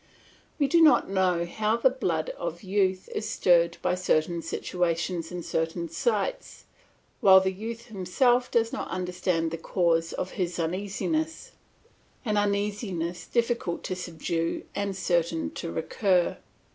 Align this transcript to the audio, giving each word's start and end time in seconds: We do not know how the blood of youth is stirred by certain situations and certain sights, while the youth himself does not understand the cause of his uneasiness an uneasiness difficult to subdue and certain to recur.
We 0.57 0.67
do 0.67 0.81
not 0.81 1.11
know 1.11 1.45
how 1.45 1.77
the 1.77 1.91
blood 1.91 2.31
of 2.31 2.63
youth 2.63 3.07
is 3.13 3.29
stirred 3.29 3.77
by 3.83 3.93
certain 3.93 4.41
situations 4.41 5.31
and 5.31 5.45
certain 5.45 5.89
sights, 5.89 6.65
while 7.19 7.39
the 7.39 7.51
youth 7.53 7.85
himself 7.85 8.49
does 8.49 8.73
not 8.73 8.87
understand 8.89 9.51
the 9.51 9.59
cause 9.59 10.11
of 10.11 10.31
his 10.41 10.57
uneasiness 10.59 11.51
an 12.25 12.35
uneasiness 12.35 13.27
difficult 13.27 13.83
to 13.83 13.95
subdue 13.95 14.63
and 14.73 14.95
certain 14.97 15.51
to 15.51 15.71
recur. 15.71 16.35